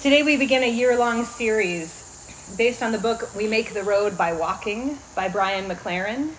Today 0.00 0.22
we 0.22 0.36
begin 0.36 0.62
a 0.62 0.70
year 0.70 0.96
long 0.96 1.24
series 1.24 2.54
based 2.56 2.84
on 2.84 2.92
the 2.92 2.98
book 2.98 3.34
We 3.34 3.48
Make 3.48 3.74
the 3.74 3.82
Road 3.82 4.16
by 4.16 4.32
Walking 4.32 4.96
by 5.16 5.28
Brian 5.28 5.68
McLaren. 5.68 6.34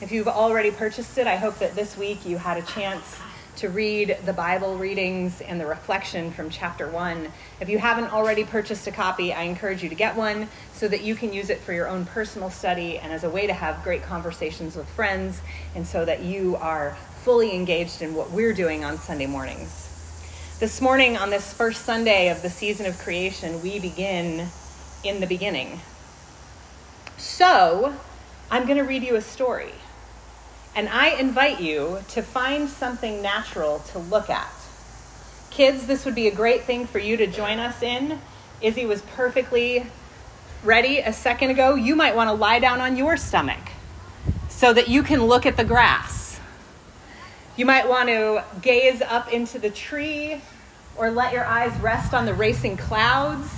If 0.00 0.12
you've 0.12 0.28
already 0.28 0.70
purchased 0.70 1.18
it, 1.18 1.26
I 1.26 1.34
hope 1.34 1.58
that 1.58 1.74
this 1.74 1.96
week 1.96 2.24
you 2.24 2.38
had 2.38 2.56
a 2.56 2.62
chance 2.62 3.18
to 3.56 3.68
read 3.68 4.16
the 4.26 4.32
Bible 4.32 4.76
readings 4.76 5.40
and 5.40 5.60
the 5.60 5.66
reflection 5.66 6.30
from 6.30 6.50
chapter 6.50 6.88
one. 6.88 7.32
If 7.60 7.68
you 7.68 7.78
haven't 7.78 8.12
already 8.12 8.44
purchased 8.44 8.86
a 8.86 8.92
copy, 8.92 9.32
I 9.32 9.42
encourage 9.42 9.82
you 9.82 9.88
to 9.88 9.96
get 9.96 10.14
one 10.14 10.46
so 10.72 10.86
that 10.86 11.02
you 11.02 11.16
can 11.16 11.32
use 11.32 11.50
it 11.50 11.58
for 11.58 11.72
your 11.72 11.88
own 11.88 12.04
personal 12.04 12.48
study 12.48 12.98
and 12.98 13.12
as 13.12 13.24
a 13.24 13.30
way 13.30 13.44
to 13.48 13.52
have 13.52 13.82
great 13.82 14.04
conversations 14.04 14.76
with 14.76 14.88
friends, 14.88 15.40
and 15.74 15.84
so 15.84 16.04
that 16.04 16.22
you 16.22 16.54
are 16.60 16.96
fully 17.24 17.56
engaged 17.56 18.02
in 18.02 18.14
what 18.14 18.30
we're 18.30 18.54
doing 18.54 18.84
on 18.84 18.98
Sunday 18.98 19.26
mornings. 19.26 19.88
This 20.60 20.82
morning, 20.82 21.16
on 21.16 21.30
this 21.30 21.54
first 21.54 21.86
Sunday 21.86 22.28
of 22.28 22.42
the 22.42 22.50
season 22.50 22.84
of 22.84 22.98
creation, 22.98 23.62
we 23.62 23.78
begin 23.78 24.48
in 25.02 25.20
the 25.20 25.26
beginning. 25.26 25.80
So, 27.16 27.94
I'm 28.50 28.66
going 28.66 28.76
to 28.76 28.84
read 28.84 29.02
you 29.02 29.16
a 29.16 29.22
story. 29.22 29.72
And 30.76 30.86
I 30.90 31.18
invite 31.18 31.62
you 31.62 32.00
to 32.08 32.20
find 32.20 32.68
something 32.68 33.22
natural 33.22 33.78
to 33.92 33.98
look 33.98 34.28
at. 34.28 34.52
Kids, 35.48 35.86
this 35.86 36.04
would 36.04 36.14
be 36.14 36.28
a 36.28 36.34
great 36.34 36.64
thing 36.64 36.86
for 36.86 36.98
you 36.98 37.16
to 37.16 37.26
join 37.26 37.58
us 37.58 37.80
in. 37.80 38.18
Izzy 38.60 38.84
was 38.84 39.00
perfectly 39.00 39.86
ready 40.62 40.98
a 40.98 41.14
second 41.14 41.48
ago. 41.48 41.74
You 41.74 41.96
might 41.96 42.14
want 42.14 42.28
to 42.28 42.34
lie 42.34 42.58
down 42.58 42.82
on 42.82 42.98
your 42.98 43.16
stomach 43.16 43.70
so 44.50 44.74
that 44.74 44.88
you 44.88 45.04
can 45.04 45.24
look 45.24 45.46
at 45.46 45.56
the 45.56 45.64
grass. 45.64 46.38
You 47.56 47.64
might 47.64 47.88
want 47.88 48.10
to 48.10 48.44
gaze 48.60 49.00
up 49.00 49.32
into 49.32 49.58
the 49.58 49.70
tree 49.70 50.40
or 50.96 51.10
let 51.10 51.32
your 51.32 51.44
eyes 51.44 51.78
rest 51.80 52.14
on 52.14 52.26
the 52.26 52.34
racing 52.34 52.76
clouds. 52.76 53.48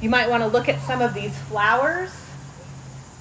You 0.00 0.10
might 0.10 0.28
want 0.28 0.42
to 0.42 0.48
look 0.48 0.68
at 0.68 0.80
some 0.82 1.00
of 1.00 1.14
these 1.14 1.36
flowers. 1.42 2.10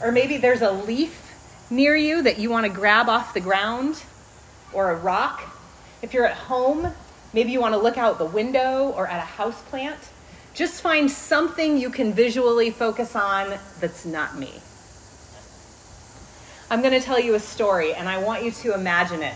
Or 0.02 0.12
maybe 0.12 0.38
there's 0.38 0.62
a 0.62 0.72
leaf 0.72 1.34
near 1.70 1.95
you 1.95 2.22
that 2.23 2.39
you 2.39 2.50
want 2.50 2.66
to 2.66 2.72
grab 2.72 3.09
off 3.09 3.34
the 3.34 3.42
ground 3.42 4.02
or 4.73 4.92
a 4.92 4.95
rock. 4.95 5.44
If 6.02 6.14
you're 6.14 6.26
at 6.26 6.36
home, 6.36 6.94
maybe 7.34 7.52
you 7.52 7.59
want 7.59 7.73
to 7.73 7.80
look 7.80 7.98
out 7.98 8.17
the 8.17 8.26
window 8.26 8.94
or 8.95 9.08
at 9.08 9.17
a 9.17 9.26
house 9.26 9.61
plant. 9.64 10.00
Just 10.54 10.82
find 10.82 11.09
something 11.09 11.78
you 11.78 11.89
can 11.89 12.14
visually 12.14 12.72
focus 12.72 13.16
on 13.16 13.58
that's 13.80 14.06
not 14.06 14.38
me. 14.38 14.54
I'm 16.72 16.82
going 16.82 16.94
to 16.94 17.02
tell 17.02 17.20
you 17.20 17.34
a 17.34 17.39
story, 17.39 17.94
and 17.94 18.08
I 18.08 18.20
want 18.22 18.44
you 18.44 18.52
to 18.52 18.73
imagine 18.76 19.23
it 19.23 19.36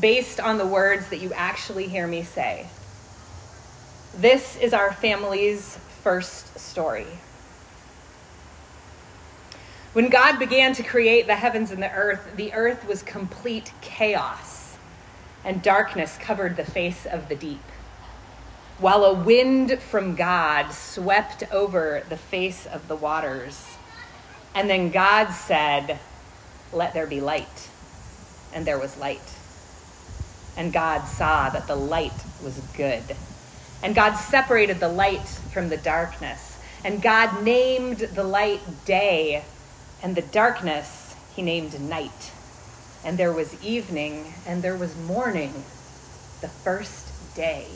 based 0.00 0.40
on 0.40 0.56
the 0.56 0.66
words 0.66 1.08
that 1.08 1.18
you 1.18 1.32
actually 1.34 1.86
hear 1.86 2.06
me 2.06 2.22
say. 2.22 2.66
This 4.16 4.56
is 4.56 4.74
our 4.74 4.92
family's 4.92 5.76
first 6.02 6.58
story. 6.58 7.06
When 9.92 10.08
God 10.08 10.38
began 10.38 10.72
to 10.74 10.82
create 10.82 11.26
the 11.26 11.36
heavens 11.36 11.70
and 11.70 11.82
the 11.82 11.92
earth, 11.92 12.36
the 12.36 12.52
earth 12.52 12.86
was 12.86 13.02
complete 13.02 13.72
chaos, 13.80 14.76
and 15.44 15.62
darkness 15.62 16.16
covered 16.20 16.56
the 16.56 16.64
face 16.64 17.06
of 17.06 17.28
the 17.28 17.36
deep. 17.36 17.62
While 18.78 19.04
a 19.04 19.14
wind 19.14 19.78
from 19.78 20.16
God 20.16 20.72
swept 20.72 21.44
over 21.52 22.02
the 22.08 22.16
face 22.16 22.66
of 22.66 22.88
the 22.88 22.96
waters. 22.96 23.66
And 24.54 24.70
then 24.70 24.90
God 24.90 25.30
said, 25.32 25.98
Let 26.72 26.94
there 26.94 27.06
be 27.06 27.20
light. 27.20 27.68
And 28.52 28.66
there 28.66 28.78
was 28.78 28.96
light. 28.96 29.36
And 30.56 30.72
God 30.72 31.04
saw 31.04 31.50
that 31.50 31.66
the 31.66 31.76
light 31.76 32.24
was 32.42 32.58
good. 32.76 33.04
And 33.82 33.94
God 33.94 34.14
separated 34.16 34.80
the 34.80 34.88
light 34.88 35.26
from 35.52 35.68
the 35.68 35.76
darkness. 35.76 36.58
And 36.84 37.02
God 37.02 37.42
named 37.42 37.98
the 37.98 38.24
light 38.24 38.60
day, 38.84 39.44
and 40.02 40.14
the 40.14 40.22
darkness 40.22 41.14
he 41.34 41.42
named 41.42 41.80
night. 41.80 42.32
And 43.04 43.18
there 43.18 43.32
was 43.32 43.62
evening, 43.64 44.34
and 44.46 44.62
there 44.62 44.76
was 44.76 44.96
morning, 44.96 45.52
the 46.40 46.48
first 46.48 47.34
day. 47.34 47.66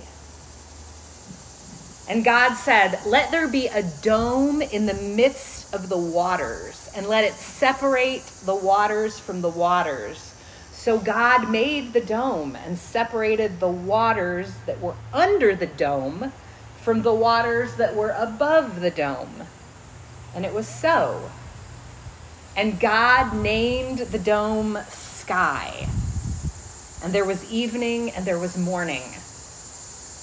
And 2.09 2.23
God 2.23 2.55
said, 2.55 3.01
Let 3.07 3.31
there 3.31 3.49
be 3.49 3.67
a 3.69 3.83
dome 4.03 4.61
in 4.61 4.87
the 4.87 4.95
midst 4.95 5.75
of 5.75 5.89
the 5.89 5.99
waters, 5.99 6.91
and 6.95 7.07
let 7.07 7.25
it 7.25 7.33
separate 7.33 8.25
the 8.45 8.55
waters 8.55 9.19
from 9.19 9.41
the 9.41 9.49
waters 9.49 10.34
so 10.85 10.99
God 10.99 11.51
made 11.51 11.95
the 11.95 12.03
dome 12.03 12.57
and 12.57 12.77
separated 12.77 13.59
the 13.59 13.71
waters 13.71 14.53
that 14.67 14.83
were 14.83 14.97
under 15.15 15.57
the 15.57 15.67
dome 15.67 16.31
from 16.83 17.01
the 17.01 17.15
waters 17.15 17.77
that 17.77 17.97
were 17.97 18.11
above 18.11 18.83
the 18.83 18.91
dome. 18.91 19.45
And 20.35 20.45
it 20.45 20.53
was 20.53 20.69
so. 20.69 21.31
And 22.55 22.79
God 22.79 23.35
named 23.35 24.01
the 24.01 24.19
dome 24.19 24.79
sky. 24.91 25.89
And 27.03 27.15
there 27.15 27.25
was 27.25 27.51
evening 27.51 28.11
and 28.11 28.27
there 28.27 28.39
was 28.39 28.59
morning, 28.59 29.05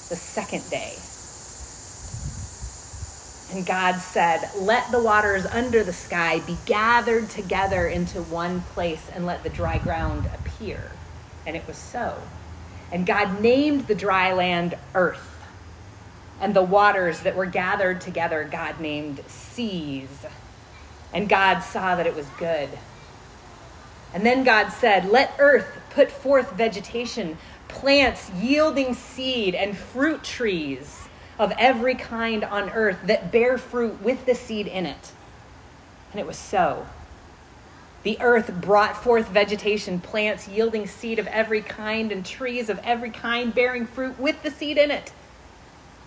the 0.09 0.15
second 0.15 0.69
day. 0.69 0.93
And 3.51 3.65
God 3.65 3.99
said, 3.99 4.47
Let 4.59 4.91
the 4.91 5.01
waters 5.01 5.47
under 5.47 5.83
the 5.83 5.91
sky 5.91 6.39
be 6.41 6.57
gathered 6.67 7.31
together 7.31 7.87
into 7.87 8.21
one 8.21 8.61
place, 8.61 9.01
and 9.13 9.25
let 9.25 9.41
the 9.41 9.49
dry 9.49 9.79
ground 9.79 10.27
appear. 10.27 10.50
And 11.45 11.55
it 11.55 11.65
was 11.67 11.77
so. 11.77 12.21
And 12.91 13.05
God 13.05 13.41
named 13.41 13.87
the 13.87 13.95
dry 13.95 14.33
land 14.33 14.77
earth. 14.95 15.27
And 16.39 16.53
the 16.55 16.63
waters 16.63 17.21
that 17.21 17.35
were 17.35 17.45
gathered 17.45 18.01
together, 18.01 18.47
God 18.49 18.79
named 18.79 19.21
seas. 19.27 20.09
And 21.13 21.29
God 21.29 21.59
saw 21.59 21.95
that 21.95 22.07
it 22.07 22.15
was 22.15 22.27
good. 22.39 22.69
And 24.13 24.25
then 24.25 24.43
God 24.43 24.69
said, 24.69 25.09
Let 25.09 25.35
earth 25.39 25.67
put 25.91 26.11
forth 26.11 26.51
vegetation, 26.53 27.37
plants 27.67 28.29
yielding 28.31 28.93
seed, 28.93 29.55
and 29.55 29.77
fruit 29.77 30.23
trees 30.23 31.07
of 31.39 31.53
every 31.57 31.95
kind 31.95 32.43
on 32.43 32.69
earth 32.71 32.99
that 33.05 33.31
bear 33.31 33.57
fruit 33.57 34.01
with 34.01 34.25
the 34.25 34.35
seed 34.35 34.67
in 34.67 34.85
it. 34.85 35.11
And 36.11 36.19
it 36.19 36.27
was 36.27 36.37
so. 36.37 36.85
The 38.03 38.19
earth 38.19 38.51
brought 38.61 38.97
forth 38.97 39.27
vegetation, 39.29 39.99
plants 39.99 40.47
yielding 40.47 40.87
seed 40.87 41.19
of 41.19 41.27
every 41.27 41.61
kind, 41.61 42.11
and 42.11 42.25
trees 42.25 42.69
of 42.69 42.79
every 42.79 43.11
kind 43.11 43.53
bearing 43.53 43.85
fruit 43.85 44.19
with 44.19 44.41
the 44.41 44.49
seed 44.49 44.77
in 44.77 44.89
it. 44.89 45.11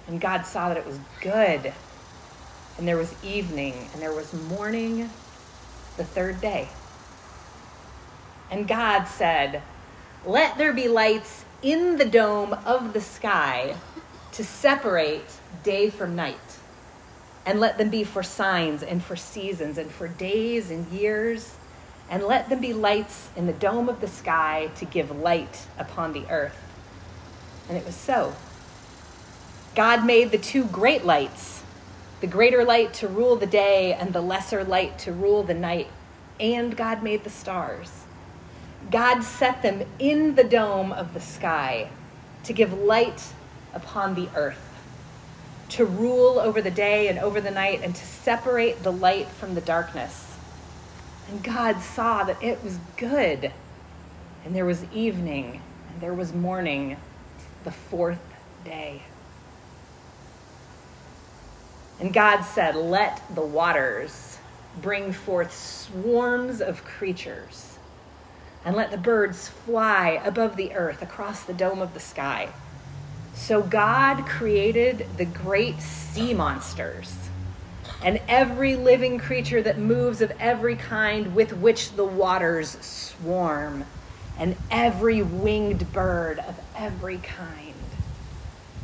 And 0.09 0.21
God 0.21 0.45
saw 0.45 0.69
that 0.69 0.77
it 0.77 0.87
was 0.87 0.99
good. 1.21 1.73
And 2.79 2.89
there 2.89 2.97
was 2.97 3.15
evening, 3.25 3.75
and 3.93 4.03
there 4.03 4.13
was 4.13 4.33
morning, 4.49 5.09
the 5.97 6.05
third 6.05 6.41
day. 6.41 6.69
And 8.51 8.67
God 8.67 9.05
said, 9.05 9.63
Let 10.27 10.59
there 10.59 10.73
be 10.73 10.89
lights 10.89 11.45
in 11.63 11.97
the 11.97 12.05
dome 12.05 12.53
of 12.67 12.93
the 12.93 13.01
sky 13.01 13.77
to 14.33 14.45
separate 14.45 15.25
day 15.63 15.91
from 15.91 16.17
night 16.17 16.37
and 17.47 17.61
let 17.61 17.79
them 17.79 17.91
be 17.91 18.05
for 18.05 18.23
signs 18.23 18.83
and 18.83 19.03
for 19.03 19.17
seasons 19.17 19.79
and 19.79 19.91
for 19.91 20.09
days 20.09 20.71
and 20.71 20.87
years 20.89 21.55
and 22.11 22.23
let 22.25 22.49
them 22.49 22.61
be 22.61 22.73
lights 22.73 23.29
in 23.37 23.47
the 23.47 23.53
dome 23.53 23.89
of 23.89 24.01
the 24.01 24.09
sky 24.09 24.71
to 24.77 24.85
give 24.85 25.11
light 25.11 25.67
upon 25.79 26.13
the 26.13 26.25
earth. 26.31 26.57
And 27.69 27.79
it 27.79 27.85
was 27.85 27.95
so. 27.95 28.35
God 29.75 30.07
made 30.07 30.31
the 30.31 30.39
two 30.39 30.65
great 30.65 31.05
lights, 31.05 31.63
the 32.21 32.27
greater 32.27 32.65
light 32.65 32.95
to 32.95 33.09
rule 33.09 33.37
the 33.37 33.47
day 33.47 33.93
and 33.93 34.13
the 34.13 34.21
lesser 34.21 34.63
light 34.63 34.99
to 35.01 35.13
rule 35.13 35.43
the 35.43 35.55
night, 35.55 35.89
and 36.39 36.77
God 36.77 37.03
made 37.03 37.25
the 37.25 37.31
stars. 37.31 38.05
God 38.91 39.23
set 39.23 39.63
them 39.63 39.83
in 39.99 40.35
the 40.35 40.45
dome 40.45 40.93
of 40.93 41.15
the 41.15 41.21
sky 41.21 41.89
to 42.45 42.53
give 42.53 42.73
light 42.73 43.33
upon 43.73 44.15
the 44.15 44.29
earth, 44.37 44.61
to 45.71 45.85
rule 45.85 46.39
over 46.39 46.63
the 46.63 46.71
day 46.71 47.09
and 47.09 47.19
over 47.19 47.41
the 47.41 47.51
night, 47.51 47.81
and 47.83 47.95
to 47.97 48.07
separate 48.07 48.83
the 48.83 48.93
light 48.93 49.27
from 49.29 49.55
the 49.55 49.61
darkness. 49.61 50.24
And 51.31 51.43
God 51.43 51.81
saw 51.81 52.25
that 52.25 52.43
it 52.43 52.63
was 52.63 52.79
good. 52.97 53.51
And 54.45 54.55
there 54.55 54.67
was 54.67 54.85
evening, 54.93 55.63
and 55.89 56.01
there 56.01 56.15
was 56.15 56.33
morning, 56.33 56.97
the 57.65 57.71
fourth 57.71 58.21
day. 58.65 59.03
And 62.01 62.13
God 62.13 62.43
said, 62.43 62.77
Let 62.77 63.23
the 63.35 63.41
waters 63.41 64.39
bring 64.83 65.13
forth 65.13 65.55
swarms 65.55 66.61
of 66.61 66.85
creatures, 66.85 67.79
and 68.65 68.77
let 68.77 68.91
the 68.91 68.99
birds 68.99 69.49
fly 69.49 70.21
above 70.25 70.57
the 70.57 70.75
earth 70.75 71.01
across 71.01 71.45
the 71.45 71.55
dome 71.55 71.81
of 71.81 71.95
the 71.95 72.01
sky. 72.01 72.49
So 73.35 73.63
God 73.63 74.27
created 74.27 75.07
the 75.17 75.25
great 75.25 75.81
sea 75.81 76.35
monsters 76.35 77.15
and 78.05 78.21
every 78.29 78.77
living 78.77 79.19
creature 79.19 79.63
that 79.63 79.79
moves 79.79 80.21
of 80.21 80.31
every 80.39 80.77
kind 80.77 81.35
with 81.35 81.55
which 81.57 81.93
the 81.93 82.05
waters 82.05 82.77
swarm, 82.83 83.85
and 84.39 84.55
every 84.71 85.23
winged 85.23 85.91
bird 85.93 86.39
of 86.39 86.61
every 86.77 87.17
kind. 87.17 87.75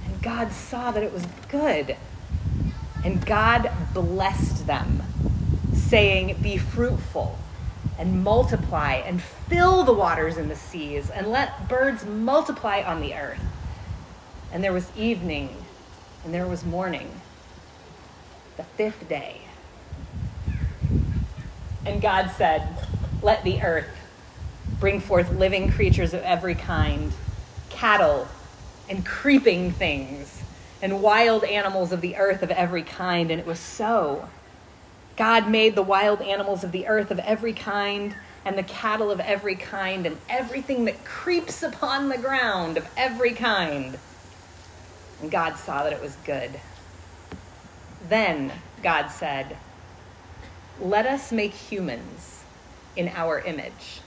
And 0.06 0.22
God 0.22 0.50
saw 0.52 0.90
that 0.90 1.02
it 1.02 1.12
was 1.12 1.26
good. 1.49 1.96
And 3.05 3.25
God 3.25 3.70
blessed 3.93 4.67
them, 4.67 5.02
saying, 5.75 6.38
Be 6.43 6.56
fruitful 6.56 7.38
and 7.99 8.25
multiply 8.25 8.94
and 8.94 9.20
fill 9.22 9.84
the 9.84 9.93
waters 9.93 10.38
in 10.38 10.49
the 10.49 10.56
seas 10.56 11.11
and 11.11 11.26
let 11.26 11.69
birds 11.69 12.06
multiply 12.06 12.82
on 12.82 13.00
the 13.02 13.14
earth. 13.14 13.40
And 14.52 14.64
there 14.64 14.72
was 14.72 14.90
evening 14.96 15.55
and 16.25 16.32
there 16.32 16.46
was 16.46 16.64
morning, 16.64 17.11
the 18.60 18.66
fifth 18.76 19.08
day. 19.08 19.40
And 21.86 22.02
God 22.02 22.30
said, 22.36 22.68
Let 23.22 23.42
the 23.42 23.62
earth 23.62 23.88
bring 24.78 25.00
forth 25.00 25.30
living 25.32 25.70
creatures 25.70 26.12
of 26.12 26.22
every 26.22 26.54
kind, 26.54 27.12
cattle 27.70 28.28
and 28.90 29.06
creeping 29.06 29.72
things, 29.72 30.42
and 30.82 31.00
wild 31.00 31.44
animals 31.44 31.92
of 31.92 32.02
the 32.02 32.16
earth 32.16 32.42
of 32.42 32.50
every 32.50 32.82
kind. 32.82 33.30
And 33.30 33.40
it 33.40 33.46
was 33.46 33.58
so. 33.58 34.28
God 35.16 35.48
made 35.48 35.74
the 35.74 35.82
wild 35.82 36.20
animals 36.20 36.62
of 36.62 36.72
the 36.72 36.86
earth 36.86 37.10
of 37.10 37.18
every 37.20 37.54
kind, 37.54 38.14
and 38.44 38.58
the 38.58 38.62
cattle 38.62 39.10
of 39.10 39.20
every 39.20 39.54
kind, 39.54 40.04
and 40.04 40.18
everything 40.28 40.84
that 40.84 41.02
creeps 41.06 41.62
upon 41.62 42.10
the 42.10 42.18
ground 42.18 42.76
of 42.76 42.86
every 42.96 43.32
kind. 43.32 43.98
And 45.22 45.30
God 45.30 45.56
saw 45.56 45.82
that 45.82 45.94
it 45.94 46.02
was 46.02 46.14
good. 46.26 46.60
Then 48.08 48.52
God 48.82 49.08
said, 49.08 49.56
Let 50.81 51.06
us 51.06 51.32
make 51.32 51.52
humans 51.52 52.43
in 52.97 53.08
our 53.08 53.41
image, 53.41 54.00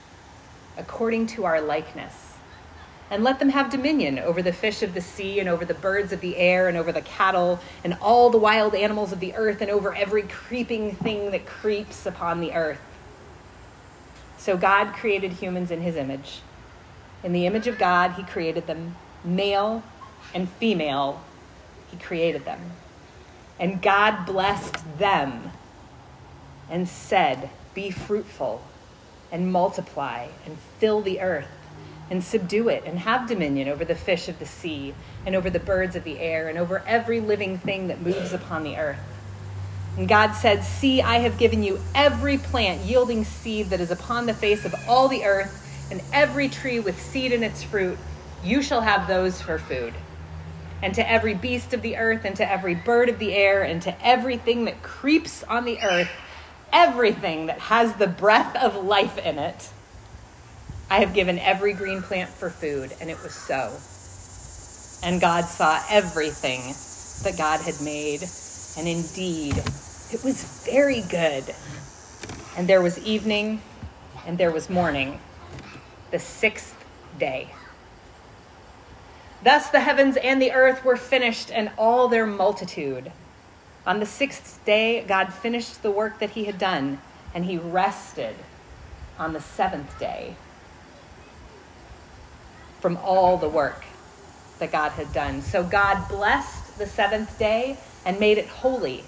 according 0.76 1.26
to 1.28 1.44
our 1.44 1.60
likeness 1.60 2.24
and 3.10 3.22
let 3.22 3.38
them 3.38 3.50
have 3.50 3.70
dominion 3.70 4.18
over 4.18 4.42
the 4.42 4.52
fish 4.52 4.82
of 4.82 4.94
the 4.94 5.00
sea 5.00 5.38
and 5.38 5.48
over 5.48 5.64
the 5.64 5.74
birds 5.74 6.12
of 6.12 6.20
the 6.20 6.36
air 6.36 6.68
and 6.68 6.76
over 6.76 6.90
the 6.90 7.02
cattle 7.02 7.60
and 7.84 7.96
all 8.00 8.30
the 8.30 8.38
wild 8.38 8.74
animals 8.74 9.12
of 9.12 9.20
the 9.20 9.34
earth 9.34 9.60
and 9.60 9.70
over 9.70 9.94
every 9.94 10.22
creeping 10.22 10.96
thing 10.96 11.30
that 11.30 11.46
creeps 11.46 12.06
upon 12.06 12.40
the 12.40 12.52
earth. 12.52 12.80
So 14.38 14.56
God 14.56 14.94
created 14.94 15.32
humans 15.32 15.70
in 15.70 15.80
his 15.80 15.96
image. 15.96 16.40
In 17.22 17.32
the 17.32 17.46
image 17.46 17.66
of 17.66 17.78
God, 17.78 18.12
he 18.12 18.22
created 18.22 18.66
them, 18.66 18.96
male 19.22 19.82
and 20.34 20.48
female, 20.48 21.22
he 21.90 21.96
created 21.96 22.44
them. 22.44 22.60
And 23.58 23.80
God 23.80 24.26
blessed 24.26 24.98
them 24.98 25.50
and 26.70 26.88
said, 26.88 27.50
Be 27.74 27.90
fruitful 27.90 28.62
and 29.30 29.52
multiply 29.52 30.28
and 30.46 30.56
fill 30.78 31.00
the 31.00 31.20
earth 31.20 31.48
and 32.10 32.22
subdue 32.22 32.68
it 32.68 32.84
and 32.84 32.98
have 32.98 33.28
dominion 33.28 33.68
over 33.68 33.84
the 33.84 33.94
fish 33.94 34.28
of 34.28 34.38
the 34.38 34.46
sea 34.46 34.94
and 35.24 35.34
over 35.34 35.50
the 35.50 35.58
birds 35.58 35.96
of 35.96 36.04
the 36.04 36.18
air 36.18 36.48
and 36.48 36.58
over 36.58 36.82
every 36.86 37.20
living 37.20 37.58
thing 37.58 37.88
that 37.88 38.02
moves 38.02 38.32
upon 38.32 38.62
the 38.62 38.76
earth. 38.76 38.98
And 39.96 40.08
God 40.08 40.32
said, 40.32 40.64
See, 40.64 41.00
I 41.00 41.18
have 41.18 41.38
given 41.38 41.62
you 41.62 41.80
every 41.94 42.38
plant 42.38 42.82
yielding 42.82 43.24
seed 43.24 43.70
that 43.70 43.80
is 43.80 43.90
upon 43.90 44.26
the 44.26 44.34
face 44.34 44.64
of 44.64 44.74
all 44.88 45.08
the 45.08 45.24
earth, 45.24 45.60
and 45.90 46.02
every 46.12 46.48
tree 46.48 46.80
with 46.80 47.00
seed 47.00 47.32
in 47.32 47.42
its 47.42 47.62
fruit. 47.62 47.98
You 48.42 48.62
shall 48.62 48.80
have 48.80 49.06
those 49.06 49.40
for 49.40 49.58
food. 49.58 49.94
And 50.84 50.94
to 50.96 51.10
every 51.10 51.32
beast 51.32 51.72
of 51.72 51.80
the 51.80 51.96
earth, 51.96 52.26
and 52.26 52.36
to 52.36 52.48
every 52.48 52.74
bird 52.74 53.08
of 53.08 53.18
the 53.18 53.32
air, 53.32 53.62
and 53.62 53.80
to 53.82 54.06
everything 54.06 54.66
that 54.66 54.82
creeps 54.82 55.42
on 55.44 55.64
the 55.64 55.80
earth, 55.80 56.10
everything 56.74 57.46
that 57.46 57.58
has 57.58 57.94
the 57.94 58.06
breath 58.06 58.54
of 58.56 58.84
life 58.84 59.16
in 59.16 59.38
it, 59.38 59.70
I 60.90 61.00
have 61.00 61.14
given 61.14 61.38
every 61.38 61.72
green 61.72 62.02
plant 62.02 62.28
for 62.28 62.50
food, 62.50 62.92
and 63.00 63.08
it 63.08 63.16
was 63.22 63.34
so. 63.34 63.72
And 65.08 65.22
God 65.22 65.46
saw 65.46 65.80
everything 65.88 66.74
that 67.22 67.38
God 67.38 67.62
had 67.62 67.80
made, 67.80 68.22
and 68.76 68.86
indeed, 68.86 69.56
it 70.12 70.22
was 70.22 70.44
very 70.66 71.00
good. 71.00 71.44
And 72.58 72.68
there 72.68 72.82
was 72.82 72.98
evening, 72.98 73.62
and 74.26 74.36
there 74.36 74.52
was 74.52 74.68
morning, 74.68 75.18
the 76.10 76.18
sixth 76.18 76.76
day. 77.18 77.48
Thus 79.44 79.68
the 79.68 79.80
heavens 79.80 80.16
and 80.16 80.40
the 80.40 80.52
earth 80.52 80.86
were 80.86 80.96
finished, 80.96 81.50
and 81.50 81.70
all 81.76 82.08
their 82.08 82.26
multitude. 82.26 83.12
On 83.86 84.00
the 84.00 84.06
sixth 84.06 84.64
day, 84.64 85.04
God 85.06 85.34
finished 85.34 85.82
the 85.82 85.90
work 85.90 86.18
that 86.20 86.30
he 86.30 86.44
had 86.44 86.58
done, 86.58 86.98
and 87.34 87.44
he 87.44 87.58
rested 87.58 88.34
on 89.18 89.34
the 89.34 89.40
seventh 89.40 89.98
day 90.00 90.34
from 92.80 92.96
all 92.96 93.36
the 93.36 93.48
work 93.48 93.84
that 94.60 94.72
God 94.72 94.92
had 94.92 95.12
done. 95.12 95.42
So 95.42 95.62
God 95.62 96.08
blessed 96.08 96.78
the 96.78 96.86
seventh 96.86 97.38
day 97.38 97.76
and 98.06 98.18
made 98.18 98.38
it 98.38 98.46
holy 98.46 99.04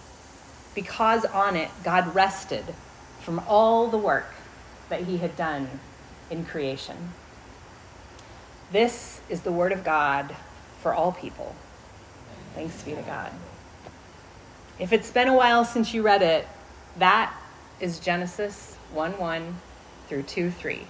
because 0.74 1.24
on 1.24 1.56
it 1.56 1.70
God 1.82 2.14
rested 2.14 2.64
from 3.20 3.40
all 3.48 3.88
the 3.88 3.96
work 3.96 4.34
that 4.90 5.02
he 5.02 5.16
had 5.16 5.34
done 5.36 5.80
in 6.30 6.44
creation. 6.44 7.14
This 8.72 9.20
is 9.28 9.42
the 9.42 9.52
word 9.52 9.72
of 9.72 9.84
God 9.84 10.34
for 10.80 10.92
all 10.92 11.12
people. 11.12 11.54
Thanks 12.54 12.82
be 12.82 12.94
to 12.94 13.02
God. 13.02 13.30
If 14.78 14.92
it's 14.92 15.10
been 15.10 15.28
a 15.28 15.34
while 15.34 15.64
since 15.64 15.94
you 15.94 16.02
read 16.02 16.22
it, 16.22 16.48
that 16.98 17.34
is 17.80 18.00
Genesis 18.00 18.76
1 18.92 19.18
1 19.18 19.56
through 20.08 20.24
2 20.24 20.50
3. 20.50 20.82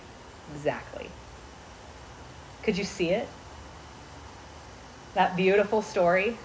Exactly. 0.54 1.10
Could 2.62 2.78
you 2.78 2.84
see 2.84 3.10
it? 3.10 3.28
That 5.14 5.36
beautiful 5.36 5.82
story? 5.82 6.36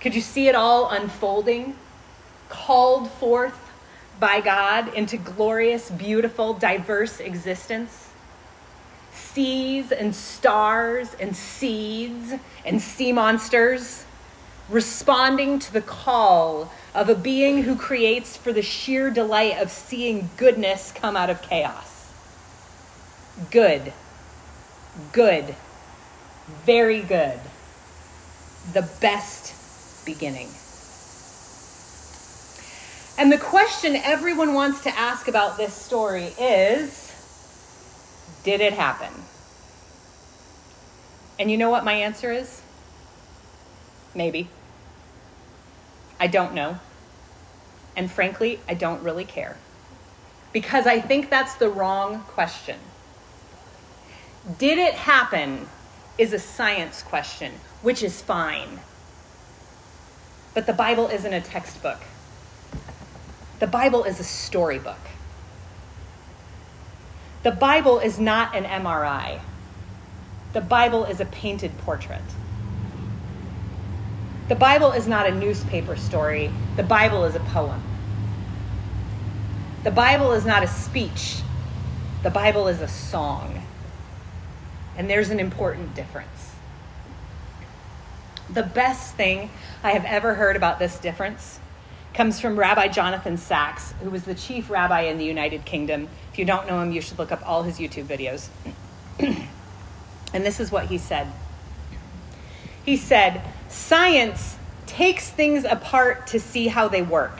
Could 0.00 0.14
you 0.14 0.20
see 0.20 0.48
it 0.48 0.54
all 0.54 0.90
unfolding, 0.90 1.76
called 2.48 3.10
forth 3.10 3.58
by 4.18 4.40
God 4.40 4.92
into 4.94 5.16
glorious, 5.16 5.90
beautiful, 5.90 6.54
diverse 6.54 7.20
existence? 7.20 8.09
Seas 9.32 9.92
and 9.92 10.14
stars 10.14 11.14
and 11.20 11.34
seeds 11.36 12.34
and 12.64 12.80
sea 12.80 13.12
monsters 13.12 14.04
responding 14.68 15.58
to 15.58 15.72
the 15.72 15.82
call 15.82 16.72
of 16.94 17.08
a 17.08 17.14
being 17.14 17.62
who 17.62 17.76
creates 17.76 18.36
for 18.36 18.52
the 18.52 18.62
sheer 18.62 19.10
delight 19.10 19.58
of 19.58 19.70
seeing 19.70 20.30
goodness 20.36 20.92
come 20.92 21.16
out 21.16 21.30
of 21.30 21.42
chaos. 21.42 22.12
Good 23.50 23.92
good, 25.12 25.54
very 26.64 27.00
good, 27.02 27.38
the 28.72 28.88
best 29.00 29.54
beginning. 30.04 30.48
And 33.18 33.30
the 33.30 33.38
question 33.38 33.96
everyone 33.96 34.54
wants 34.54 34.82
to 34.84 34.98
ask 34.98 35.28
about 35.28 35.56
this 35.56 35.74
story 35.74 36.32
is 36.38 37.09
Did 38.42 38.60
it 38.60 38.72
happen? 38.72 39.12
And 41.38 41.50
you 41.50 41.56
know 41.56 41.70
what 41.70 41.84
my 41.84 41.94
answer 41.94 42.32
is? 42.32 42.62
Maybe. 44.14 44.48
I 46.18 46.26
don't 46.26 46.54
know. 46.54 46.78
And 47.96 48.10
frankly, 48.10 48.60
I 48.68 48.74
don't 48.74 49.02
really 49.02 49.24
care. 49.24 49.56
Because 50.52 50.86
I 50.86 51.00
think 51.00 51.30
that's 51.30 51.54
the 51.54 51.68
wrong 51.68 52.22
question. 52.22 52.78
Did 54.58 54.78
it 54.78 54.94
happen 54.94 55.68
is 56.18 56.32
a 56.32 56.38
science 56.38 57.02
question, 57.02 57.52
which 57.82 58.02
is 58.02 58.20
fine. 58.20 58.80
But 60.54 60.66
the 60.66 60.72
Bible 60.72 61.06
isn't 61.08 61.32
a 61.32 61.40
textbook. 61.40 62.00
The 63.60 63.66
Bible 63.66 64.04
is 64.04 64.20
a 64.20 64.24
storybook. 64.24 64.98
The 67.42 67.50
Bible 67.52 68.00
is 68.00 68.18
not 68.18 68.54
an 68.54 68.64
MRI. 68.64 69.40
The 70.52 70.60
Bible 70.60 71.04
is 71.06 71.20
a 71.20 71.24
painted 71.24 71.76
portrait. 71.78 72.20
The 74.48 74.54
Bible 74.56 74.92
is 74.92 75.06
not 75.06 75.26
a 75.26 75.34
newspaper 75.34 75.96
story. 75.96 76.50
The 76.76 76.82
Bible 76.82 77.24
is 77.24 77.34
a 77.34 77.40
poem. 77.40 77.82
The 79.84 79.90
Bible 79.90 80.32
is 80.32 80.44
not 80.44 80.62
a 80.62 80.66
speech. 80.66 81.40
The 82.22 82.30
Bible 82.30 82.68
is 82.68 82.82
a 82.82 82.88
song. 82.88 83.62
And 84.98 85.08
there's 85.08 85.30
an 85.30 85.40
important 85.40 85.94
difference. 85.94 86.52
The 88.50 88.64
best 88.64 89.14
thing 89.14 89.50
I 89.82 89.92
have 89.92 90.04
ever 90.04 90.34
heard 90.34 90.56
about 90.56 90.78
this 90.78 90.98
difference 90.98 91.60
comes 92.14 92.40
from 92.40 92.58
Rabbi 92.58 92.88
Jonathan 92.88 93.36
Sacks, 93.36 93.92
who 94.02 94.10
was 94.10 94.24
the 94.24 94.34
chief 94.34 94.68
rabbi 94.70 95.02
in 95.02 95.18
the 95.18 95.24
United 95.24 95.64
Kingdom. 95.64 96.08
If 96.32 96.38
you 96.38 96.44
don't 96.44 96.66
know 96.66 96.80
him, 96.80 96.92
you 96.92 97.00
should 97.00 97.18
look 97.18 97.32
up 97.32 97.46
all 97.48 97.62
his 97.62 97.78
YouTube 97.78 98.04
videos. 98.04 98.48
and 100.34 100.44
this 100.44 100.60
is 100.60 100.72
what 100.72 100.86
he 100.86 100.98
said 100.98 101.28
He 102.84 102.96
said, 102.96 103.42
Science 103.68 104.56
takes 104.86 105.30
things 105.30 105.64
apart 105.64 106.26
to 106.28 106.40
see 106.40 106.66
how 106.68 106.88
they 106.88 107.02
work, 107.02 107.38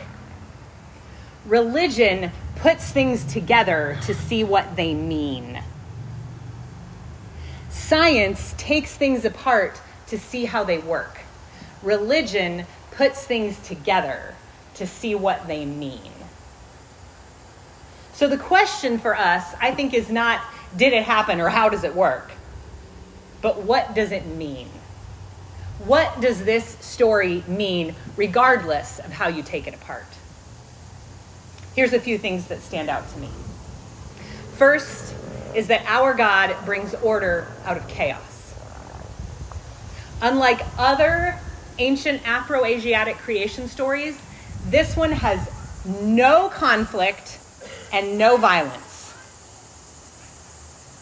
religion 1.47 2.31
puts 2.57 2.93
things 2.93 3.25
together 3.25 3.99
to 4.03 4.15
see 4.15 4.45
what 4.45 4.77
they 4.77 4.95
mean. 4.95 5.63
Science 7.71 8.55
takes 8.59 8.95
things 8.95 9.25
apart 9.25 9.81
to 10.07 10.19
see 10.19 10.45
how 10.45 10.63
they 10.63 10.79
work. 10.79 11.21
Religion 11.83 12.67
puts 12.93 13.25
things 13.25 13.59
together 13.67 14.35
to 14.75 14.87
see 14.87 15.15
what 15.15 15.47
they 15.47 15.65
mean. 15.65 16.13
So 18.13 18.29
the 18.29 18.39
question 18.39 18.99
for 18.99 19.17
us, 19.17 19.55
I 19.61 19.75
think, 19.75 19.95
is 19.95 20.11
not 20.11 20.43
did 20.77 20.93
it 20.93 21.05
happen 21.05 21.41
or 21.41 21.49
how 21.49 21.69
does 21.69 21.85
it 21.85 21.95
work? 21.95 22.31
But 23.43 23.63
what 23.63 23.95
does 23.95 24.13
it 24.13 24.27
mean? 24.27 24.69
What 25.87 26.21
does 26.21 26.45
this 26.45 26.77
story 26.81 27.43
mean, 27.49 27.95
regardless 28.17 28.99
of 28.99 29.13
how 29.13 29.29
you 29.29 29.43
take 29.43 29.67
it 29.67 29.75
apart? 29.75 30.07
Here's 31.75 31.93
a 31.93 32.01
few 32.01 32.19
things 32.19 32.49
that 32.49 32.61
stand 32.61 32.91
out 32.91 33.09
to 33.13 33.19
me. 33.19 33.31
First 34.57 35.15
is 35.55 35.69
that 35.69 35.83
our 35.87 36.13
God 36.13 36.55
brings 36.67 36.95
order 36.97 37.49
out 37.65 37.77
of 37.79 37.89
chaos. 37.89 38.55
Unlike 40.21 40.61
other 40.77 41.39
ancient 41.79 42.29
Afro 42.29 42.67
Asiatic 42.67 43.17
creation 43.17 43.69
stories, 43.69 44.21
this 44.67 44.97
one 44.97 45.13
has 45.13 45.49
no 45.85 46.49
conflict 46.49 47.39
and 47.93 48.19
no 48.19 48.37
violence. 48.37 49.15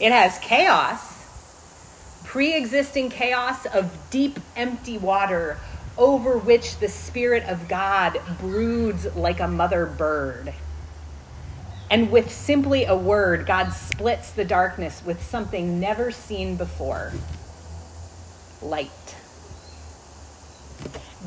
It 0.01 0.13
has 0.13 0.39
chaos, 0.39 1.25
pre 2.25 2.55
existing 2.55 3.11
chaos 3.11 3.67
of 3.67 3.97
deep, 4.11 4.39
empty 4.57 4.97
water 4.97 5.59
over 5.97 6.39
which 6.39 6.79
the 6.79 6.89
Spirit 6.89 7.43
of 7.45 7.69
God 7.69 8.21
broods 8.39 9.15
like 9.17 9.41
a 9.41 9.49
mother 9.49 9.87
bird. 9.87 10.55
And 11.91 12.13
with 12.13 12.31
simply 12.31 12.85
a 12.85 12.95
word, 12.95 13.47
God 13.47 13.71
splits 13.71 14.31
the 14.31 14.45
darkness 14.45 15.03
with 15.05 15.23
something 15.23 15.81
never 15.81 16.13
seen 16.13 16.57
before 16.57 17.13
light. 18.63 18.91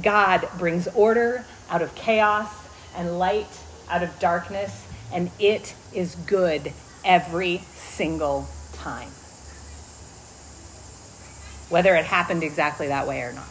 God 0.02 0.48
brings 0.58 0.88
order 0.90 1.46
out 1.72 1.82
of 1.82 1.96
chaos 1.96 2.54
and 2.96 3.18
light 3.18 3.48
out 3.90 4.04
of 4.04 4.20
darkness, 4.20 4.86
and 5.14 5.32
it 5.40 5.74
is 5.94 6.16
good 6.28 6.72
every 7.04 7.60
single 7.74 8.48
time. 8.74 9.10
Whether 11.70 11.96
it 11.96 12.06
happened 12.06 12.44
exactly 12.44 12.90
that 12.90 13.08
way 13.08 13.22
or 13.22 13.34
not. 13.34 13.48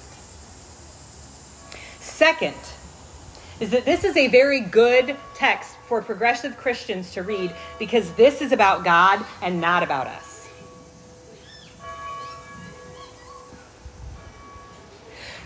Second, 2.00 2.54
is 3.60 3.70
that 3.70 3.84
this 3.84 4.04
is 4.04 4.16
a 4.16 4.28
very 4.28 4.60
good 4.60 5.16
text 5.34 5.76
for 5.86 6.00
progressive 6.02 6.56
Christians 6.56 7.12
to 7.12 7.22
read 7.22 7.54
because 7.78 8.12
this 8.12 8.40
is 8.42 8.52
about 8.52 8.84
God 8.84 9.24
and 9.42 9.60
not 9.60 9.82
about 9.82 10.06
us. 10.06 10.48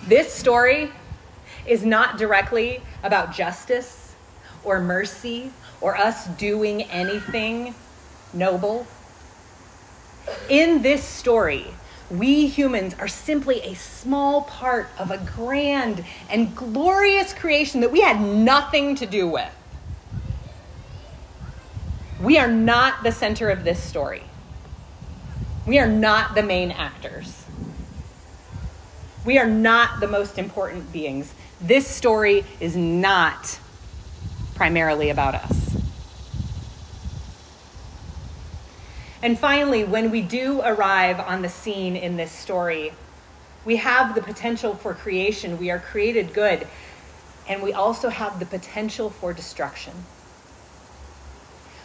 This 0.07 0.33
story 0.33 0.93
is 1.67 1.85
not 1.85 2.19
directly 2.19 2.83
about 3.03 3.33
justice 3.33 4.15
or 4.63 4.81
mercy 4.81 5.51
or 5.81 5.97
us 5.97 6.27
doing 6.27 6.83
anything 6.83 7.75
noble. 8.33 8.87
In 10.49 10.83
this 10.83 11.05
story, 11.05 11.67
we 12.11 12.47
humans 12.47 12.95
are 12.99 13.09
simply 13.09 13.61
a 13.63 13.75
small 13.75 14.43
part 14.43 14.89
of 14.99 15.11
a 15.11 15.19
grand 15.19 16.05
and 16.31 16.55
glorious 16.55 17.33
creation 17.33 17.81
that 17.81 17.93
we 17.93 18.01
had 18.01 18.21
nothing 18.21 18.95
to 18.97 19.07
do 19.07 19.29
with. 19.29 19.51
We 22.21 22.39
are 22.39 22.49
not 22.49 23.03
the 23.03 23.13
center 23.13 23.51
of 23.51 23.65
this 23.65 23.83
story. 23.83 24.23
We 25.67 25.79
are 25.79 25.89
not 25.89 26.35
the 26.35 26.43
main 26.43 26.71
actors. 26.71 27.45
We 29.25 29.39
are 29.39 29.47
not 29.47 30.01
the 30.01 30.07
most 30.07 30.39
important 30.39 30.93
beings. 30.93 31.33
This 31.61 31.87
story 31.87 32.45
is 32.61 32.77
not 32.77 33.59
primarily 34.55 35.09
about 35.09 35.35
us. 35.35 35.77
And 39.23 39.39
finally, 39.39 39.85
when 39.85 40.11
we 40.11 40.21
do 40.21 40.61
arrive 40.61 41.19
on 41.19 41.41
the 41.41 41.49
scene 41.49 41.97
in 41.97 42.17
this 42.17 42.31
story, 42.31 42.93
we 43.65 43.77
have 43.77 44.15
the 44.15 44.21
potential 44.21 44.75
for 44.75 44.93
creation. 44.93 45.57
We 45.57 45.71
are 45.71 45.79
created 45.79 46.35
good. 46.35 46.67
And 47.49 47.63
we 47.63 47.73
also 47.73 48.11
have 48.11 48.39
the 48.39 48.47
potential 48.47 49.09
for 49.09 49.33
destruction. 49.33 49.95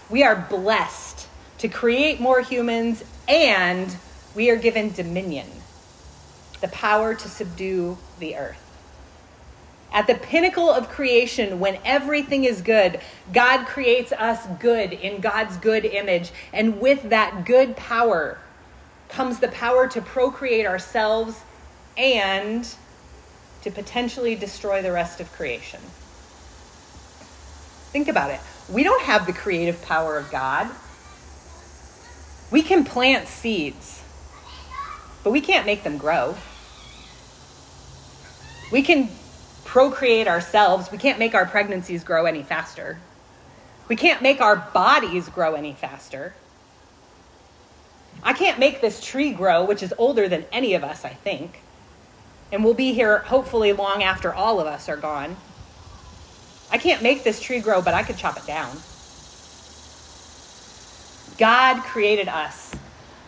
We 0.09 0.23
are 0.23 0.35
blessed 0.35 1.27
to 1.59 1.69
create 1.69 2.19
more 2.19 2.41
humans, 2.41 3.03
and 3.27 3.95
we 4.35 4.49
are 4.49 4.55
given 4.57 4.91
dominion 4.91 5.58
the 6.61 6.67
power 6.69 7.13
to 7.15 7.27
subdue 7.27 7.97
the 8.19 8.35
earth. 8.35 8.65
At 9.91 10.05
the 10.05 10.15
pinnacle 10.15 10.69
of 10.69 10.89
creation, 10.89 11.59
when 11.59 11.79
everything 11.83 12.43
is 12.43 12.61
good, 12.61 12.99
God 13.33 13.65
creates 13.65 14.11
us 14.11 14.45
good 14.59 14.93
in 14.93 15.19
God's 15.19 15.57
good 15.57 15.83
image. 15.83 16.31
And 16.53 16.79
with 16.79 17.09
that 17.09 17.45
good 17.45 17.75
power 17.75 18.37
comes 19.07 19.39
the 19.39 19.47
power 19.47 19.87
to 19.87 20.01
procreate 20.01 20.67
ourselves 20.67 21.41
and 21.97 22.67
to 23.63 23.71
potentially 23.71 24.35
destroy 24.35 24.81
the 24.81 24.91
rest 24.91 25.19
of 25.19 25.31
creation. 25.31 25.81
Think 27.91 28.07
about 28.07 28.29
it. 28.29 28.39
We 28.69 28.83
don't 28.83 29.01
have 29.01 29.25
the 29.25 29.33
creative 29.33 29.81
power 29.81 30.17
of 30.17 30.29
God. 30.29 30.69
We 32.51 32.61
can 32.61 32.83
plant 32.83 33.27
seeds, 33.27 33.98
but 35.23 35.31
we 35.31 35.41
can't 35.41 35.65
make 35.65 35.83
them 35.83 35.97
grow. 35.97 36.35
We 38.71 38.81
can 38.81 39.09
procreate 39.65 40.27
ourselves. 40.27 40.91
We 40.91 40.97
can't 40.97 41.19
make 41.19 41.35
our 41.35 41.45
pregnancies 41.45 42.03
grow 42.03 42.25
any 42.25 42.43
faster. 42.43 42.99
We 43.87 43.95
can't 43.95 44.21
make 44.21 44.41
our 44.41 44.55
bodies 44.55 45.29
grow 45.29 45.55
any 45.55 45.73
faster. 45.73 46.33
I 48.21 48.33
can't 48.33 48.59
make 48.59 48.81
this 48.81 49.01
tree 49.03 49.31
grow, 49.31 49.65
which 49.65 49.81
is 49.81 49.93
older 49.97 50.27
than 50.27 50.45
any 50.51 50.73
of 50.73 50.83
us, 50.83 51.05
I 51.05 51.09
think. 51.09 51.61
And 52.51 52.63
will 52.63 52.73
be 52.73 52.93
here 52.93 53.19
hopefully 53.19 53.73
long 53.73 54.03
after 54.03 54.33
all 54.33 54.59
of 54.59 54.67
us 54.67 54.89
are 54.89 54.97
gone. 54.97 55.37
I 56.71 56.77
can't 56.77 57.01
make 57.01 57.23
this 57.23 57.39
tree 57.39 57.59
grow, 57.59 57.81
but 57.81 57.93
I 57.93 58.03
could 58.03 58.17
chop 58.17 58.37
it 58.37 58.45
down. 58.45 58.77
God 61.37 61.81
created 61.83 62.27
us 62.27 62.75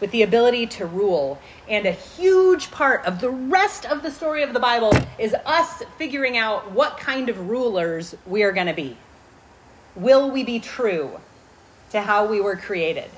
with 0.02 0.12
the 0.12 0.24
ability 0.24 0.68
to 0.68 0.86
rule. 0.86 1.40
And 1.70 1.86
a 1.86 1.92
huge 1.92 2.72
part 2.72 3.06
of 3.06 3.22
the 3.22 3.30
rest 3.30 3.86
of 3.86 4.04
the 4.04 4.12
story 4.12 4.44
of 4.44 4.52
the 4.52 4.60
Bible 4.60 4.92
is 5.18 5.34
us 5.46 5.84
figuring 5.98 6.38
out 6.38 6.72
what 6.72 6.98
kind 6.98 7.30
of 7.30 7.48
rulers 7.48 8.16
we 8.26 8.44
are 8.44 8.52
going 8.52 8.68
to 8.68 8.74
be. 8.74 8.98
Will 9.96 10.30
we 10.30 10.44
be 10.44 10.60
true 10.60 11.22
to 11.92 12.02
how 12.02 12.26
we 12.26 12.42
were 12.42 12.58
created? 12.58 13.10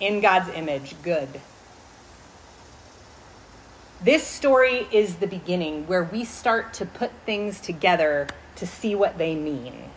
In 0.00 0.20
God's 0.20 0.48
image, 0.50 0.94
good. 1.02 1.28
This 4.02 4.26
story 4.26 4.86
is 4.92 5.16
the 5.16 5.26
beginning 5.26 5.86
where 5.86 6.04
we 6.04 6.24
start 6.24 6.74
to 6.74 6.86
put 6.86 7.10
things 7.24 7.60
together 7.60 8.28
to 8.56 8.66
see 8.66 8.94
what 8.94 9.18
they 9.18 9.34
mean. 9.34 9.90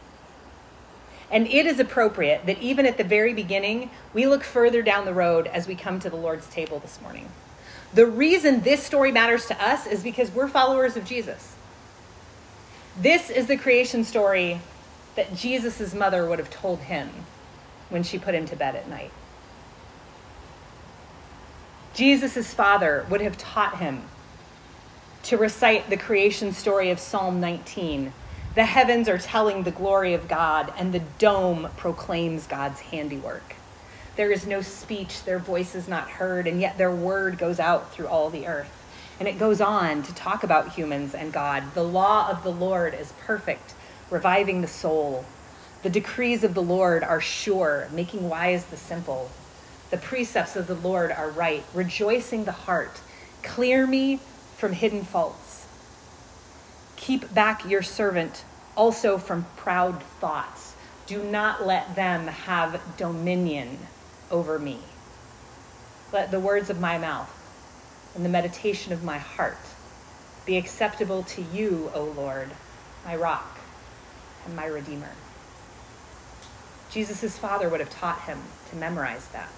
And 1.32 1.48
it 1.48 1.66
is 1.66 1.80
appropriate 1.80 2.46
that 2.46 2.60
even 2.60 2.86
at 2.86 2.98
the 2.98 3.04
very 3.04 3.34
beginning, 3.34 3.92
we 4.14 4.26
look 4.26 4.44
further 4.44 4.82
down 4.82 5.06
the 5.06 5.14
road 5.14 5.48
as 5.48 5.68
we 5.68 5.76
come 5.76 6.00
to 6.00 6.10
the 6.10 6.16
Lord's 6.16 6.48
table 6.48 6.80
this 6.80 7.00
morning. 7.02 7.30
The 7.94 8.06
reason 8.06 8.62
this 8.62 8.84
story 8.84 9.12
matters 9.12 9.46
to 9.48 9.64
us 9.64 9.88
is 9.88 10.04
because 10.04 10.32
we're 10.32 10.48
followers 10.48 10.98
of 10.98 11.06
Jesus. 11.06 11.56
This 13.00 13.30
is 13.30 13.48
the 13.48 13.58
creation 13.58 14.04
story 14.04 14.62
that 15.16 15.36
Jesus' 15.36 15.94
mother 15.94 16.28
would 16.28 16.40
have 16.40 16.50
told 16.50 16.80
him 16.80 17.10
when 17.90 18.04
she 18.04 18.18
put 18.18 18.36
him 18.36 18.46
to 18.48 18.56
bed 18.56 18.76
at 18.76 18.90
night. 18.90 19.12
Jesus' 21.94 22.54
father 22.54 23.06
would 23.10 23.22
have 23.22 23.38
taught 23.38 23.78
him 23.80 24.04
to 25.24 25.38
recite 25.38 25.90
the 25.90 25.98
creation 25.98 26.54
story 26.54 26.92
of 26.92 27.00
Psalm 27.00 27.40
19 27.40 28.14
the 28.60 28.66
heavens 28.66 29.08
are 29.08 29.18
telling 29.18 29.64
the 29.64 29.72
glory 29.72 30.14
of 30.14 30.28
God, 30.28 30.74
and 30.78 30.94
the 30.94 31.02
dome 31.18 31.70
proclaims 31.78 32.46
God's 32.46 32.82
handiwork. 32.82 33.56
There 34.18 34.34
is 34.34 34.46
no 34.46 34.62
speech, 34.62 35.24
their 35.24 35.40
voice 35.40 35.76
is 35.76 35.88
not 35.88 36.10
heard, 36.10 36.46
and 36.46 36.60
yet 36.60 36.78
their 36.78 36.92
word 36.92 37.38
goes 37.38 37.58
out 37.58 37.94
through 37.94 38.08
all 38.08 38.30
the 38.30 38.48
earth. 38.48 38.70
And 39.18 39.30
it 39.30 39.40
goes 39.40 39.62
on 39.62 40.04
to 40.04 40.14
talk 40.14 40.44
about 40.44 40.74
humans 40.74 41.16
and 41.16 41.32
God. 41.32 41.74
The 41.74 41.86
law 41.86 42.30
of 42.30 42.44
the 42.44 42.52
Lord 42.52 42.94
is 42.94 43.14
perfect, 43.22 43.76
reviving 44.10 44.60
the 44.60 44.68
soul. 44.68 45.24
The 45.84 45.90
decrees 45.90 46.44
of 46.44 46.54
the 46.54 46.62
Lord 46.62 47.02
are 47.02 47.22
sure, 47.22 47.88
making 47.94 48.28
wise 48.28 48.66
the 48.66 48.76
simple. 48.76 49.32
The 49.90 49.96
precepts 49.96 50.58
of 50.58 50.68
the 50.68 50.76
Lord 50.76 51.14
are 51.14 51.30
right, 51.30 51.64
rejoicing 51.74 52.44
the 52.44 52.52
heart. 52.52 53.00
Clear 53.42 53.88
me 53.88 54.20
from 54.58 54.74
hidden 54.74 55.06
faults 55.06 55.60
Keep 57.00 57.34
back 57.34 57.66
your 57.66 57.82
servant 57.82 58.44
also 58.80 59.18
from 59.18 59.46
proud 59.58 60.02
thoughts. 60.22 60.74
Do 61.06 61.22
not 61.22 61.68
let 61.68 61.98
them 61.98 62.28
have 62.28 62.82
dominion 62.96 63.78
over 64.32 64.58
me. 64.58 64.80
Let 66.14 66.32
the 66.32 66.40
words 66.40 66.70
of 66.70 66.80
my 66.80 66.98
mouth 66.98 67.30
and 68.16 68.24
the 68.24 68.30
meditation 68.30 68.94
of 68.94 69.04
my 69.04 69.18
heart 69.18 69.58
be 70.46 70.56
acceptable 70.56 71.24
to 71.24 71.42
you, 71.42 71.92
O 71.94 72.06
Lord, 72.06 72.52
my 73.04 73.18
rock 73.18 73.60
and 74.46 74.56
my 74.56 74.66
redeemer. 74.66 75.12
Jesus' 76.90 77.38
father 77.38 77.68
would 77.68 77.82
have 77.82 77.90
taught 77.90 78.22
him 78.22 78.40
to 78.70 78.78
memorize 78.78 79.28
that. 79.34 79.52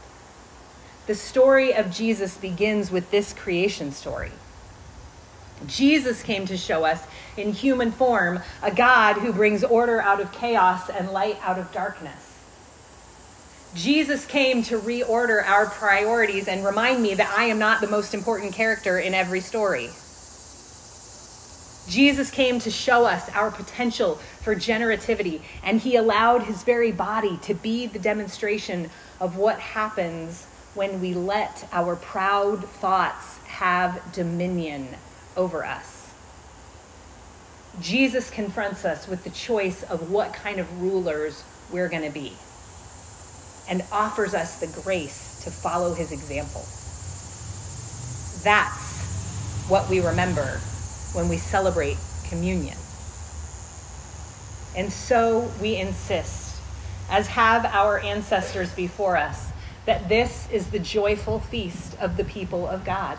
The 1.06 1.14
story 1.14 1.76
of 1.76 1.92
Jesus 1.92 2.38
begins 2.38 2.90
with 2.90 3.12
this 3.12 3.34
creation 3.34 3.92
story. 3.92 4.32
Jesus 5.68 6.24
came 6.24 6.46
to 6.48 6.58
show 6.58 6.84
us 6.84 7.04
in 7.38 7.54
human 7.54 7.92
form 7.92 8.40
a 8.62 8.74
God 8.74 9.18
who 9.18 9.32
brings 9.32 9.64
order 9.64 10.02
out 10.02 10.20
of 10.20 10.32
chaos 10.32 10.90
and 10.90 11.12
light 11.12 11.38
out 11.44 11.60
of 11.60 11.72
darkness. 11.72 12.40
Jesus 13.74 14.26
came 14.26 14.64
to 14.64 14.78
reorder 14.78 15.46
our 15.46 15.66
priorities 15.68 16.48
and 16.48 16.66
remind 16.66 17.02
me 17.02 17.14
that 17.14 17.34
I 17.38 17.46
am 17.46 17.58
not 17.58 17.80
the 17.80 17.88
most 17.88 18.14
important 18.14 18.54
character 18.54 19.00
in 19.00 19.14
every 19.14 19.40
story. 19.40 19.90
Jesus 21.88 22.30
came 22.32 22.60
to 22.60 22.72
show 22.72 23.06
us 23.06 23.30
our 23.30 23.50
potential 23.50 24.16
for 24.42 24.56
generativity, 24.56 25.42
and 25.64 25.80
he 25.80 25.96
allowed 25.96 26.44
his 26.44 26.64
very 26.64 26.92
body 26.92 27.38
to 27.44 27.54
be 27.54 27.88
the 27.88 28.00
demonstration 28.00 28.90
of 29.20 29.38
what 29.38 29.60
happens 29.60 30.46
when 30.74 31.02
we 31.02 31.14
let 31.14 31.68
our 31.72 31.96
proud 31.96 32.64
thoughts 32.64 33.38
have 33.46 34.02
dominion 34.14 34.88
over 35.42 35.66
us. 35.66 36.14
Jesus 37.80 38.30
confronts 38.30 38.86
us 38.86 39.08
with 39.08 39.24
the 39.24 39.32
choice 39.32 39.82
of 39.84 40.12
what 40.12 40.34
kind 40.34 40.60
of 40.60 40.82
rulers 40.82 41.44
we're 41.72 41.90
going 41.90 42.04
to 42.04 42.12
be 42.12 42.34
and 43.68 43.84
offers 43.92 44.34
us 44.34 44.60
the 44.60 44.82
grace 44.82 45.42
to 45.44 45.50
follow 45.50 45.94
his 45.94 46.12
example. 46.12 46.62
That's 48.44 49.66
what 49.68 49.90
we 49.90 50.00
remember 50.00 50.60
when 51.14 51.28
we 51.28 51.38
celebrate 51.38 51.98
communion. 52.28 52.78
And 54.76 54.92
so 54.92 55.52
we 55.62 55.78
insist, 55.78 56.62
as 57.10 57.28
have 57.28 57.66
our 57.66 58.00
ancestors 58.00 58.72
before 58.74 59.18
us, 59.18 59.50
that 59.86 60.08
this 60.08 60.48
is 60.52 60.70
the 60.70 60.80
joyful 60.80 61.40
feast 61.40 61.98
of 62.00 62.18
the 62.18 62.24
people 62.24 62.68
of 62.68 62.86
God, 62.86 63.18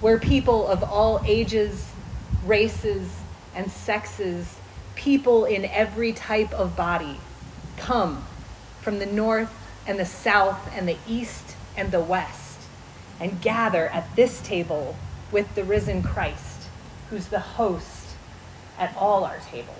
where 0.00 0.18
people 0.18 0.66
of 0.66 0.82
all 0.82 1.20
ages, 1.26 1.90
races, 2.44 3.10
and 3.54 3.70
sexes, 3.70 4.56
people 4.94 5.44
in 5.44 5.64
every 5.66 6.12
type 6.12 6.52
of 6.52 6.76
body, 6.76 7.18
come 7.76 8.24
from 8.80 8.98
the 8.98 9.06
north 9.06 9.52
and 9.86 9.98
the 9.98 10.06
south 10.06 10.70
and 10.74 10.88
the 10.88 10.96
east 11.06 11.56
and 11.76 11.90
the 11.90 12.00
west 12.00 12.58
and 13.20 13.40
gather 13.42 13.88
at 13.88 14.16
this 14.16 14.40
table 14.40 14.96
with 15.30 15.54
the 15.54 15.64
risen 15.64 16.02
Christ, 16.02 16.68
who's 17.10 17.26
the 17.26 17.40
host 17.40 18.16
at 18.78 18.96
all 18.96 19.24
our 19.24 19.38
tables. 19.50 19.79